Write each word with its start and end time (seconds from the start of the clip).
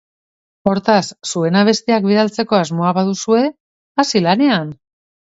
Hortaz, 0.69 1.01
zuen 1.33 1.57
abestiak 1.59 2.07
bidaltzeko 2.11 2.57
asmoa 2.59 2.93
baduzue, 2.99 3.43
hasi 4.05 4.23
lanean! 4.29 4.73